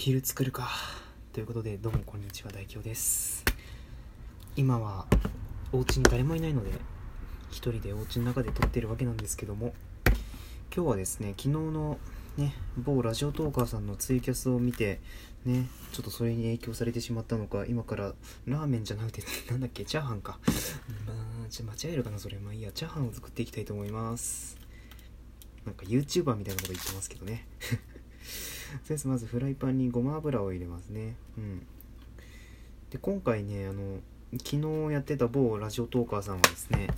[0.00, 0.68] 昼作るか。
[1.32, 3.44] ということでどうもこんにちは大京です。
[4.54, 5.06] 今は
[5.72, 6.70] お家に誰もいないので
[7.50, 9.74] 一人でお家の中で撮ってるわけなんですけども
[10.72, 11.98] 今日はですね昨日の
[12.36, 15.00] ね某ラジオトーカーさんのツイキャスを見て
[15.44, 18.14] ねちょっとそれに影響されてしまったのか今から
[18.46, 20.38] ラーメンじゃなくて なんだっけチャーハンか。
[21.08, 24.56] まあちょ間違えるかなそれまあいいやチャーハンを作っていきたいと思います。
[25.64, 27.48] なんか YouTuber みたいなこと言ってますけどね。
[28.82, 31.16] そうですまずフライパンにごま油を入れますね。
[31.36, 31.66] うん。
[32.90, 33.98] で今回ねあの
[34.44, 34.56] 昨
[34.88, 36.88] 日やってた某ラジオトーカーさんはですね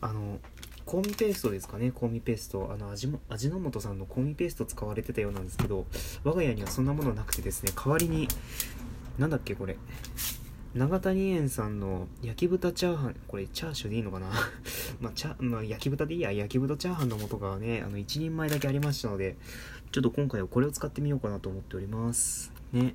[0.00, 0.38] あの
[0.86, 2.70] 香味ペーストですかね香味ペースト。
[2.72, 5.86] あの味も味の素さんの香味ペースト使われてたようなんですけど
[6.24, 8.28] 我が家にはそんなものなくてですね代わりに
[9.18, 9.76] なんだっけこれ。
[10.72, 13.16] 長谷園さんの焼き豚チャーハン。
[13.26, 14.28] これチャーシューでいいのかな？
[15.00, 16.30] まあ、チャまあ、焼き豚でいいや。
[16.30, 19.36] 焼き豚チャーハンの素がねあの1人前だけありましたので
[19.92, 22.52] ちょっと今回はこれを使ってみようかなと思っております。
[22.72, 22.94] ね。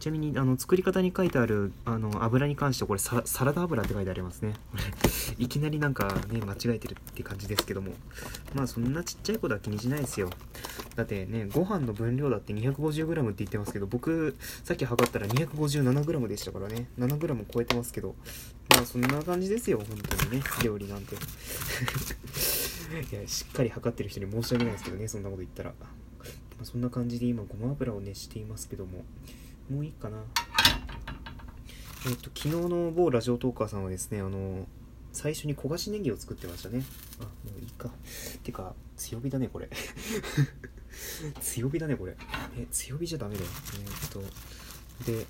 [0.00, 4.52] ちなみにあの作り方に書いてあるあの油に関してはこれササラダ油って書いてありますね。
[5.38, 7.94] いきなりなんかね間違えてるって感じですけども。
[8.54, 10.28] まあそんなちっちゃいことは気にしないですよ。
[10.94, 16.90] だってねご飯の分量だって 250g って言ってますけど僕さっき測ったら 257g でしたからね。
[16.98, 18.14] 7g 超えてますけど。
[18.68, 20.42] まあそんな感じですよ本当にね。
[20.62, 21.16] 料理なんて。
[22.94, 25.72] いやしっかり測ってる人に申し訳ないですけどねそんなこと言ったら、
[26.62, 29.04] あ、そんな感じで今ごま油を熱していますけども
[29.70, 30.18] もういいかな。
[32.06, 34.66] えっと昨日の某ラジオトーカーさんはですねあの
[35.12, 36.82] 最初に焦がしネギを作ってましたね。
[37.20, 37.90] あもういいか。
[38.42, 39.70] てか強火だねこれ。
[41.40, 42.16] 強火だね これ。
[42.56, 43.46] え強火じゃダメだよ。
[43.74, 44.22] えーっと
[45.04, 45.26] で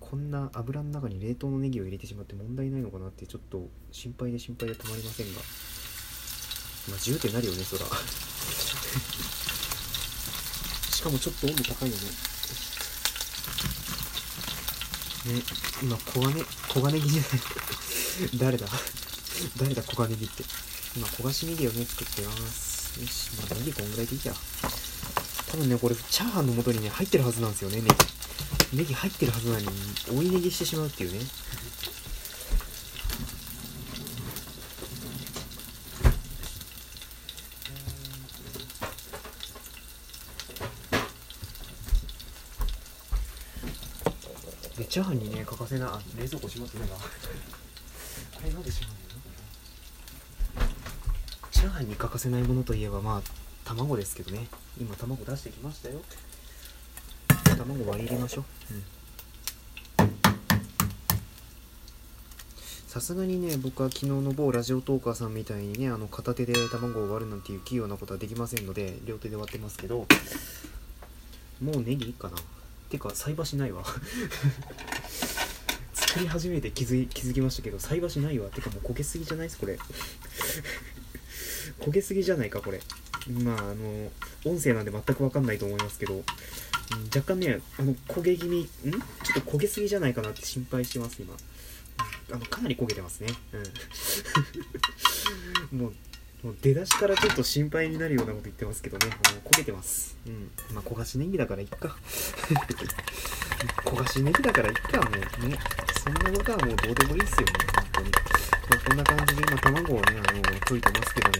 [0.00, 5.40] こんな油の中に冷凍のネギを入れてしまって問題ないのかなってちょっと心配で心配でたまりませんが。
[6.88, 7.86] まあ10ってなるよねそら。
[10.90, 12.02] しかもちょっと温度高いよね。
[15.34, 15.42] ね
[15.82, 17.30] 今黄金黄金ネギじゃない。
[18.38, 18.66] 誰だ？
[19.58, 20.44] 誰だ黄金ネギって。
[20.96, 23.00] 今焦がしネギをね作ってます。
[23.00, 24.32] よしまあネギこんぐらいでいいや。
[25.50, 27.88] 多分ねこれチャーハンの素にね入ってるはずなんですよねネギ。
[28.76, 29.68] ネギ入ってるはずなのに
[30.10, 31.20] 追いネギしてしまうっていうね
[44.94, 45.88] チャーハンにね欠かせない。
[45.88, 46.88] あ冷蔵庫閉まってなあ
[48.44, 50.72] れなんで閉まんないの
[51.50, 53.22] チャーハンに欠かせないものといえばまあ
[53.64, 54.46] 卵ですけどね。
[54.80, 55.96] 今卵出してきましたよ。
[57.58, 58.44] 卵割り入れましょう。
[62.86, 70.06] さすがにね僕は昨日の某ラジオトーカーさんみたいにねあの片手で卵を割るなんていう器用なことはできませんので両手で割ってますけど
[71.60, 72.36] もうネギいいかな。
[72.94, 73.82] ていうか菜箸ないわ。
[75.92, 78.46] 作り始めて気づ気づきましたけど菜箸ないわ。
[78.46, 79.76] ってかもう焦げすぎじゃないですこれ。
[81.80, 82.80] 焦げすぎじゃないかこれ。
[83.42, 84.12] まああの
[84.44, 86.22] 音声なんで全く分かんないと思いますけど、
[87.14, 88.68] 若干ねあの焦げ気味ん？
[88.92, 88.98] ちょ
[89.40, 91.34] っと焦げすぎじゃないかなって心配してます今。
[92.30, 93.28] あのかなり焦げてますね。
[95.72, 95.78] うん。
[95.80, 95.92] もう
[96.44, 99.06] もう出だしからちょっと心配になるようなこと言ってますけどね。
[99.06, 100.14] もう焦げてます。
[100.26, 100.50] うん。
[100.74, 101.96] まあ焦がしネギだからいっか。
[103.82, 105.58] 焦がしネギだからいっかもうね。
[106.04, 108.20] そんなことはもうどうでもいいっすよね本当に、ま
[108.76, 111.34] あ、こんな感じで今卵をねあの溶いてますけども。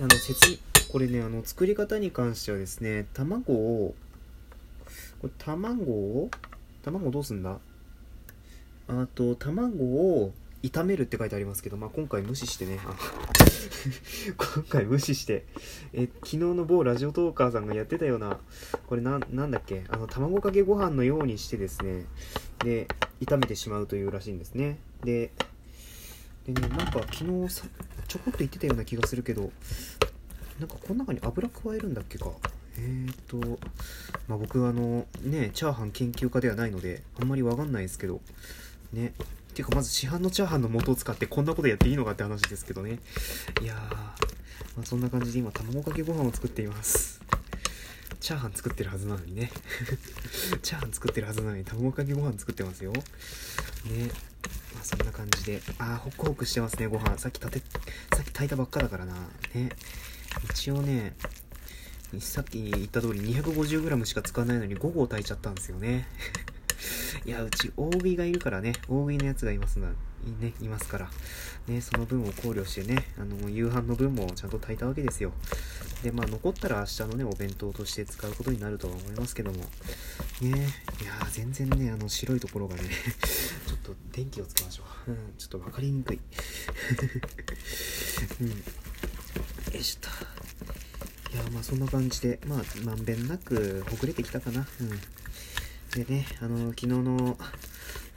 [0.00, 0.58] あの説
[0.88, 3.94] これねあの作り方に関してはですね卵を
[5.20, 6.30] これ卵を
[6.82, 7.60] 卵どうすんだ？
[8.88, 10.32] あと卵を
[10.70, 12.78] 炒めるって書いてありますけど、まあ、今回無視してね
[14.54, 15.44] 今回無視して
[15.92, 18.38] え昨日の某ラジオトーカーさんがやってたような
[18.86, 22.06] これななんだっけあの卵かけご飯のようにしてですね
[22.60, 22.88] で
[23.20, 24.78] 炒めてしまうというらしいんですね。
[25.02, 25.32] で
[26.46, 27.66] でねなんか昨日さ
[28.08, 29.52] ちょこっと言ってたような気がするけど
[30.58, 32.30] なんかこの中に油加えるんだっけか。
[32.76, 33.60] えーと、
[34.26, 38.20] まあ、僕あのねチャーハン研究家ではないのであんまりわかんないですけど
[38.92, 39.12] ね。
[39.54, 42.98] ていうかまず市販のチャーハンの素を使ってこんなことやっていいのかって話ですけどね。
[43.62, 47.20] いやー、まあ、そんな感じで今卵かけご飯を作っています。
[48.18, 49.52] チャーハン作ってるはずなのにね。
[50.62, 52.92] チャーハン作ってるはずなのに卵かけご飯作ってますよ。
[52.92, 53.02] ね。
[54.74, 55.62] まあそんな感じで。
[55.78, 57.16] あーホクホクしてますねご飯。
[57.18, 57.66] さっき炊て
[58.16, 59.14] さっき炊いたばっかだからな。
[59.54, 59.70] ね。
[60.50, 61.14] 一応ね
[62.20, 66.08] さっき言った通り 250g しか使わないのに5合炊いちゃったんですよね。
[67.24, 69.88] いやうち大食いがいるからね大食いのやつがいますが
[70.40, 71.10] ね、いますから、
[71.68, 75.32] ね、その分を考慮してね、あの、夕飯の分もちゃんと炊いたわけですよ。
[76.02, 79.64] で、まあ、残ったら明日のね、お弁当として使うことになるとは思いますけども、ね、
[80.40, 80.50] い
[81.04, 82.82] やー、全然ね、あの、白いところがね、
[83.66, 85.10] ちょっと電気をつけましょう。
[85.10, 86.20] うん、ちょっと分かりにくい。
[88.40, 88.48] うん。
[88.48, 88.54] よ
[89.74, 90.12] いしょっ
[91.30, 91.34] と。
[91.34, 94.66] いや、まあ、そんな感じで、まあ、まんべんなくほぐれてきたかな。
[94.80, 94.98] うん。
[95.94, 97.36] でね、あの、昨日の、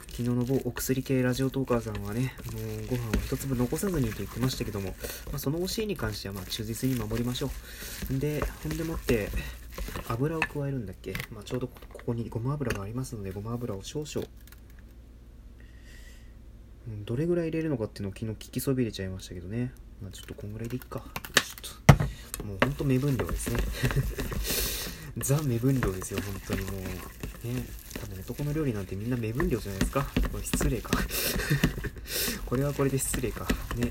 [0.08, 2.58] 昨日の某お薬系ラジオトーカーさんはね、あの
[2.88, 4.96] ご飯を一粒残さずにと言ってましたけども、
[5.30, 7.50] まあ、その教えに関してはま忠実に守りましょ
[8.12, 8.18] う。
[8.18, 9.28] で、ほんでもって、
[10.08, 11.74] 油を加えるんだっけ、まあ、ちょうどこ
[12.06, 14.26] こにごま油がありますので、ごま油を少々。
[17.04, 19.72] どれぐらい入れるのかっていうのを昨日聞きそびれちゃいましたけどね。
[20.02, 21.04] まあ、ちょっとこんぐらいでいっか。
[21.62, 23.58] ちょっと、もうほんと目分量ですね。
[25.24, 27.27] ザ目分量ですよ、本当にもう。
[27.44, 27.64] ね、
[28.00, 30.04] 多分男の料理なんてみんな目分量じゃないですか。
[30.32, 30.90] これ失礼か。
[32.46, 33.46] これはこれで失礼か。
[33.76, 33.90] ね。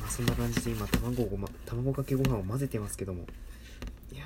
[0.00, 3.26] まあ、そんな感じで今、卵ごま、卵かけご飯を混ぜてますけども。
[4.12, 4.24] いや、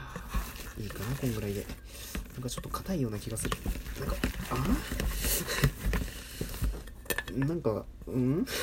[0.78, 1.66] いいかな、こんぐらいで。
[2.34, 3.56] なんかちょっと硬いような気がする。
[4.00, 4.16] なんか、
[4.50, 4.66] あ
[7.46, 8.46] なんか、うん？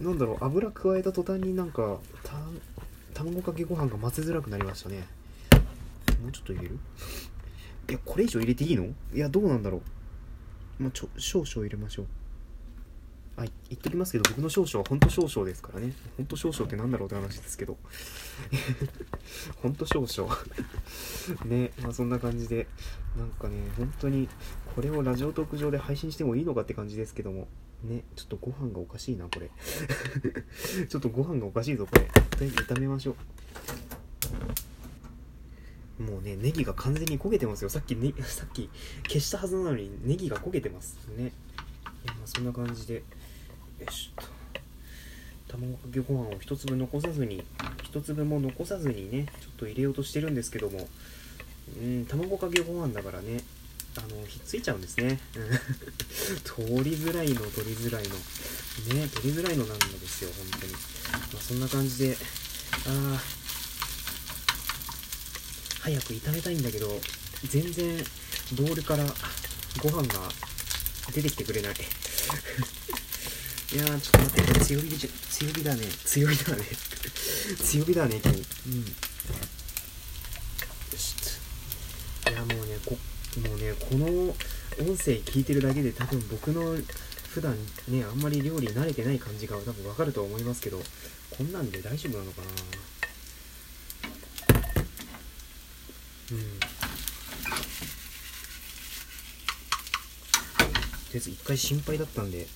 [0.00, 2.34] なんだろう、油加えた途端になんか、た、
[3.14, 5.06] 卵かけご飯が混ぜづらくなりましたね。
[6.22, 6.78] もうちょっと入れる？
[7.88, 8.86] いや、これ以上入れていいの？
[9.14, 9.82] いや、どうなんだろ
[10.78, 10.82] う。
[10.82, 12.06] まあ、ちょ、少々入れましょう。
[13.38, 15.92] あ、言っときますけど、僕の少々は本当少々ですからね。
[16.16, 17.76] 本当少々ってなんだろうって話ですけど。
[19.62, 20.36] 本当少々。
[21.44, 22.66] ね、まあそんな感じで、
[23.16, 24.28] なんかね、本当に、
[24.74, 27.46] これをラジオトーク上で配信してもいいのかって感じですけども。
[27.84, 29.50] ね、ちょっとご飯がおかしいな、これ。
[30.88, 32.06] ちょっとご飯がおかしいぞ、これ。
[32.30, 33.16] とりあえず炒めましょう。
[35.98, 37.70] もうね、ネギが完全に焦げてますよ。
[37.70, 38.68] さっき、ね、 さっき
[39.08, 41.24] 消したはずなのにネギが焦げてますね。
[42.04, 43.02] いやまあそんな感じで、よ
[43.88, 44.36] いしょっと。
[45.48, 47.44] 卵かけご飯を一粒残さずに、
[47.82, 50.88] 一粒も残さずにね、ちょっと入れようとしてるんですけども、
[51.80, 53.42] うん、卵かけご飯だからね、
[53.96, 55.18] あの、ひっついちゃうんですね。
[56.44, 58.14] 取りづらいの、取りづらいの。
[58.14, 60.72] ね、取りづらいのなんですよ、本当に。
[60.72, 60.78] ま
[61.38, 62.16] あ、そんな感じで、
[62.86, 63.45] ああ、
[65.86, 66.88] 早く炒めたいんだけど
[67.48, 67.96] 全然
[68.58, 69.04] ボウルから
[69.80, 70.18] ご飯が
[71.14, 71.74] 出てきてくれない。
[73.72, 75.86] いやーちょっと待って強火でち強火だね。
[76.04, 76.64] 強火だね。
[77.64, 78.32] 強火だね君。
[78.32, 78.80] うん。
[78.80, 78.86] よ
[80.98, 81.14] し。
[82.30, 82.98] いやもうねこ
[83.48, 84.36] もうねこの音
[84.96, 86.76] 声聞いてるだけで多分僕の
[87.28, 87.56] 普段
[87.86, 90.82] ねあんまり料理慣れてない感じが多分わかると思いますけど
[91.30, 92.48] こんなんで大丈夫なのかな
[96.32, 96.58] うん
[101.05, 102.46] とりあえず一回心配だったんで、うん、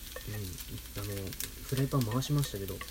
[1.03, 1.15] あの
[1.65, 2.85] フライパン回しましたけど、うん、も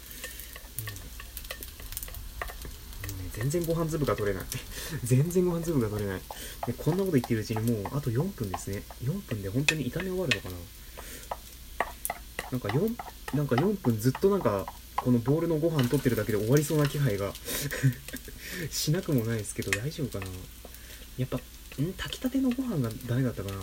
[3.19, 4.43] うね、全然ご飯粒が取れない。
[5.03, 6.21] 全然ご飯粒が取れない。
[6.67, 8.83] でこんなこと言ってるうちにもうあと4分ですね。
[9.03, 10.55] 4分で本当に炒め終わるのかな。
[12.51, 12.95] なんか4
[13.37, 14.65] なんか4分ずっとなんか
[14.95, 17.31] このボールのご飯取ってるだけで終わりそうな気配が
[18.71, 20.31] しなくもないですけど大丈夫かな。
[21.17, 21.93] やっぱ、ん？
[21.93, 23.57] 炊きたてのご飯がダメだったかな。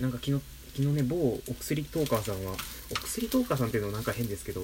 [0.00, 0.40] なんか昨日、
[0.74, 2.54] 昨日ね、某お薬トーカーさんは、
[2.90, 4.60] お薬トーカーさんっていうのはなんか変ですけど、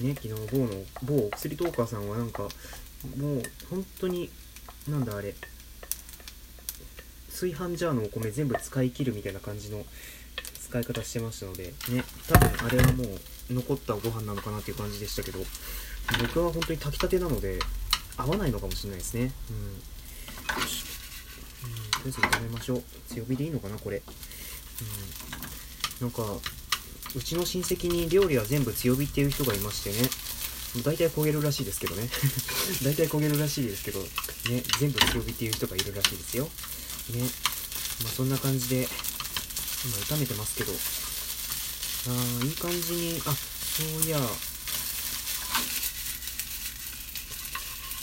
[0.00, 2.44] ね、昨日某の、某お薬トーカーさんはなんか、
[3.16, 4.30] もう本当に、
[4.88, 5.34] なんだあれ、
[7.28, 9.84] 炊飯ジャーのお米全部使い切るみたいな感じの
[10.68, 15.40] 使い方してましたので、ね、多分あれはもう残ったご飯なのかなっていう感じでしたけど、
[16.20, 17.58] 僕は本当に炊きたてなので、
[18.16, 19.22] 合わないのかもしれないですね。
[19.22, 19.30] うん。
[19.30, 20.58] と
[22.04, 22.82] りあえず炒めましょう。
[23.08, 23.96] 強火でいいのかなこれ。
[23.96, 25.49] うん。
[26.00, 26.22] なんか
[27.14, 30.08] うちの親戚に料理は全部強火っていう人がいましてね。
[30.84, 32.08] 大体焦げるらしいですけどね。
[32.84, 36.48] 大体焦げるらしいですけどね全部強火っていう人がいるらしいですよ。
[37.10, 37.22] ね。
[38.04, 38.88] まあそんな感じで
[39.84, 40.72] 今炒めてますけど。
[40.72, 44.18] あーいい感じにあそういや。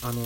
[0.03, 0.21] あの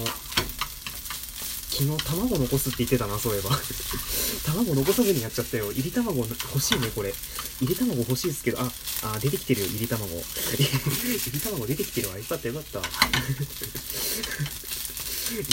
[1.82, 3.50] 昨日卵残すって言ってたな、そういえば。
[4.46, 5.72] 卵残さずにやっちゃったよ。
[5.72, 7.12] 入り卵欲しいね、これ。
[7.60, 8.72] 入り卵欲しいですけど、あ、
[9.02, 10.06] あ、出てきてるよ、入り卵。
[10.14, 10.22] 入
[11.34, 12.20] り卵出てきてるわ。
[12.20, 12.82] よかったよかった。
[12.82, 12.84] い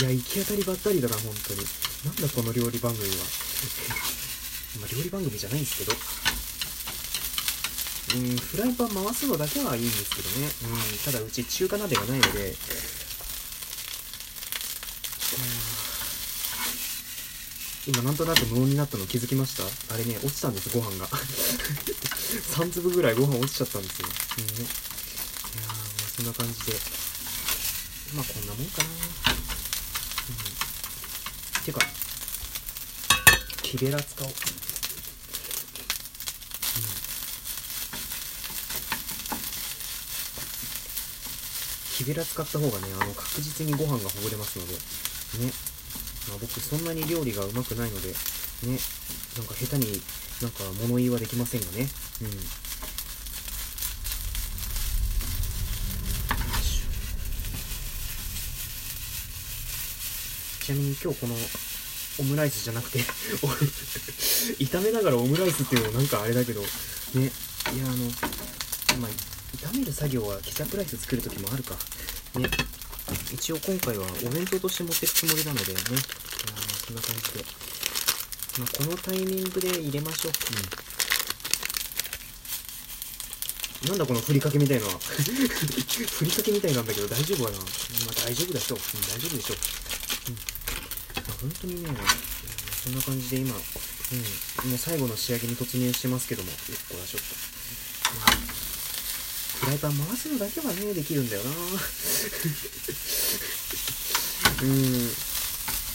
[0.03, 1.65] や、行き当たりばったりだな、本当に。
[2.05, 3.15] なんだこの料理番組は。
[4.81, 5.97] まあ、料理番組じゃないんですけど。
[8.13, 10.51] うん、フライパン回すのだけはいいんですけどね。
[10.63, 12.51] うん、ただうち中華鍋がないので、う
[15.75, 15.79] ん
[17.87, 19.63] 今なんとなく無音になったの気づきました？
[19.93, 21.07] あれね落ちたんですご飯が。
[22.59, 24.07] 3粒ぐらいご飯落ちちゃったんですよ、
[24.37, 24.45] うん。
[24.45, 26.79] ね、いやーもうそんな感じで。
[28.13, 28.87] まあこんなもんかな。
[28.89, 28.91] う
[31.61, 31.63] ん。
[31.63, 31.79] てか
[33.63, 34.33] 木べら使おう。
[41.97, 44.73] 木べら使った方がねあの確実にご飯がほぐれますので。
[45.45, 45.51] ね、
[46.29, 48.15] まあ、僕そんなに料理がうまくないのでね
[49.37, 50.01] なんか下手に
[50.41, 51.89] なんか物言いはできませんがね。
[52.21, 52.29] うん。
[60.61, 61.35] ちなみに今日この
[62.19, 62.99] オムライスじゃなくて
[64.63, 66.67] 炒めながらオムライスっていうのもなんかあれだけどね。
[67.73, 68.05] いやあの
[68.99, 69.11] まあ
[69.57, 71.75] 炒める作業はケチャップライス作る時もあるか。
[72.35, 72.49] ね。
[73.33, 77.45] 一応今回はお弁当として持っていくつもりなのでねいやまあそんな感じで、
[78.59, 80.31] まあ、このタイミングで入れましょう。
[83.83, 83.89] うん。
[83.89, 87.57] なんだこのふりかけみたいのは ふりかけみたいなんだけど大丈夫かな？
[87.57, 87.67] まあ
[88.25, 89.57] 大丈夫でしょう、うん、大丈夫でしょう、
[90.27, 90.35] うん。
[90.35, 90.41] ま
[91.29, 91.89] あ、本当にね
[92.83, 93.57] そんな感じで今、う
[94.67, 97.27] ん、もう最後の仕上げに突入してますけどもよっこらしょっと、
[98.43, 98.48] うん
[99.69, 101.51] フライパン回すのだけはね、できるんだよな
[104.63, 104.73] うん。
[104.73, 105.13] い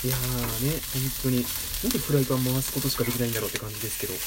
[0.07, 1.45] やーね、本当に。
[1.83, 4.15] なんでフライパン回すことしかできないんだろうって感じですけど。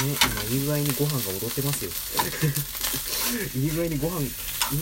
[0.00, 1.90] ね、今、いい具合にご飯が踊ってますよ。
[3.60, 4.30] いい具合にご飯、いい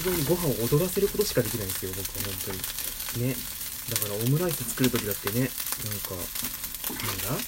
[0.05, 2.53] 具合にご飯を踊らせることしかできないんですよ、僕は本当
[3.19, 3.27] に。
[3.27, 3.37] ね。
[3.91, 7.43] だからオムライス作るときだってね、なんか、なんだ？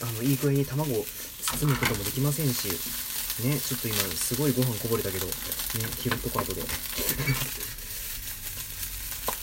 [0.00, 1.06] あの、いい具合に卵を
[1.60, 2.68] 包むこともできませんし、
[3.40, 5.32] ね、ちょっと今すごいご飯こぼれたけど、ね、
[6.00, 6.60] 拾っとこう後で。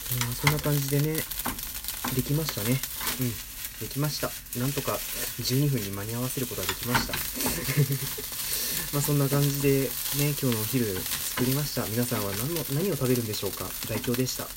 [0.10, 1.24] うん、そんな感じでね、
[2.16, 2.80] できましたね。
[3.20, 3.32] うん、
[3.82, 4.32] できました。
[4.58, 5.00] なんとか
[5.42, 7.14] 12分に間に合わせることができました。
[8.94, 9.90] まあそんな感じでね、
[10.42, 11.86] 今日のお昼作りました。
[11.88, 13.70] 皆さんは何の何を食べるんでしょうか？
[13.88, 14.48] 大凶でした。